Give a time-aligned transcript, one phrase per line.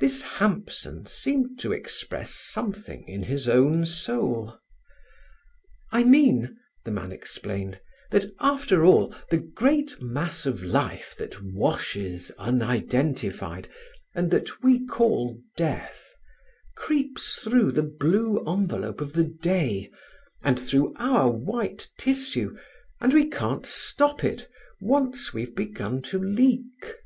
[0.00, 4.58] This Hampson seemed to express something in his own soul.
[5.92, 7.78] "I mean," the man explained,
[8.10, 13.68] "that after all, the great mass of life that washes unidentified,
[14.16, 16.12] and that we call death,
[16.74, 19.92] creeps through the blue envelope of the day,
[20.42, 22.56] and through our white tissue,
[23.00, 24.50] and we can't stop it,
[24.80, 26.96] once we've begun to leak."